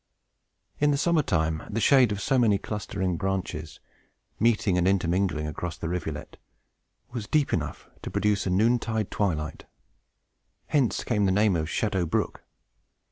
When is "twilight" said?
9.11-9.65